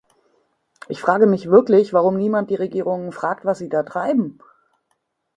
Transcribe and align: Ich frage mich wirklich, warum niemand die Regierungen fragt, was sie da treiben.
Ich 0.87 0.99
frage 0.99 1.27
mich 1.27 1.51
wirklich, 1.51 1.93
warum 1.93 2.17
niemand 2.17 2.49
die 2.49 2.55
Regierungen 2.55 3.11
fragt, 3.11 3.45
was 3.45 3.59
sie 3.59 3.69
da 3.69 3.83
treiben. 3.83 4.39